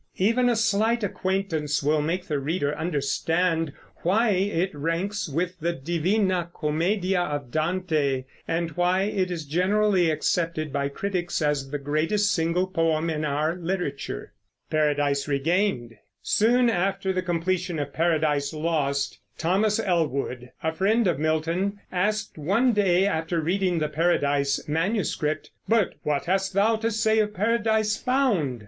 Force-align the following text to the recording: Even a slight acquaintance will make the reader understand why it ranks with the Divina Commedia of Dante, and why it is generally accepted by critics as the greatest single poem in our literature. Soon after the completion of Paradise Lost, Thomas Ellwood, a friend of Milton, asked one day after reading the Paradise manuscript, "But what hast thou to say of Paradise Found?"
Even 0.17 0.49
a 0.49 0.55
slight 0.55 1.03
acquaintance 1.03 1.83
will 1.83 2.01
make 2.01 2.25
the 2.25 2.39
reader 2.39 2.75
understand 2.75 3.71
why 3.97 4.29
it 4.29 4.73
ranks 4.73 5.29
with 5.29 5.59
the 5.59 5.73
Divina 5.73 6.49
Commedia 6.59 7.21
of 7.21 7.51
Dante, 7.51 8.23
and 8.47 8.71
why 8.71 9.03
it 9.03 9.29
is 9.29 9.45
generally 9.45 10.09
accepted 10.09 10.73
by 10.73 10.89
critics 10.89 11.39
as 11.39 11.69
the 11.69 11.77
greatest 11.77 12.33
single 12.33 12.65
poem 12.65 13.11
in 13.11 13.23
our 13.23 13.55
literature. 13.55 14.33
Soon 14.73 16.67
after 16.71 17.13
the 17.13 17.21
completion 17.21 17.77
of 17.77 17.93
Paradise 17.93 18.53
Lost, 18.53 19.19
Thomas 19.37 19.79
Ellwood, 19.79 20.49
a 20.63 20.73
friend 20.73 21.05
of 21.05 21.19
Milton, 21.19 21.79
asked 21.91 22.39
one 22.39 22.73
day 22.73 23.05
after 23.05 23.39
reading 23.39 23.77
the 23.77 23.87
Paradise 23.87 24.67
manuscript, 24.67 25.51
"But 25.67 25.93
what 26.01 26.25
hast 26.25 26.53
thou 26.53 26.75
to 26.77 26.89
say 26.89 27.19
of 27.19 27.35
Paradise 27.35 27.97
Found?" 27.97 28.59